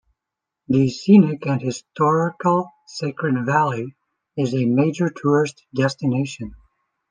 The 0.67 0.89
scenic 0.89 1.45
and 1.45 1.61
historical 1.61 2.71
Sacred 2.87 3.35
Valley 3.45 3.93
is 4.35 4.55
a 4.55 4.65
major 4.65 5.11
tourist 5.15 5.63
destination. 5.75 6.55